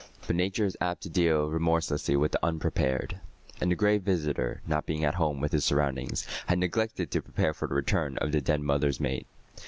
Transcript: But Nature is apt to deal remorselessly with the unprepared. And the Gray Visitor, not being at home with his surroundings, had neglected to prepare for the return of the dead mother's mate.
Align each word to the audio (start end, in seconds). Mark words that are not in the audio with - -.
But 0.25 0.35
Nature 0.35 0.65
is 0.65 0.75
apt 0.81 1.01
to 1.03 1.09
deal 1.11 1.45
remorselessly 1.51 2.15
with 2.15 2.31
the 2.31 2.43
unprepared. 2.43 3.19
And 3.59 3.71
the 3.71 3.75
Gray 3.75 3.99
Visitor, 3.99 4.63
not 4.65 4.87
being 4.87 5.05
at 5.05 5.13
home 5.13 5.39
with 5.39 5.51
his 5.51 5.63
surroundings, 5.63 6.25
had 6.47 6.57
neglected 6.57 7.11
to 7.11 7.21
prepare 7.21 7.53
for 7.53 7.67
the 7.67 7.75
return 7.75 8.17
of 8.17 8.31
the 8.31 8.41
dead 8.41 8.61
mother's 8.61 8.99
mate. 8.99 9.27